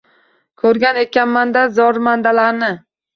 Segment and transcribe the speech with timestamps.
[0.61, 2.71] Ko’rgan ekanman-da zormandalarni.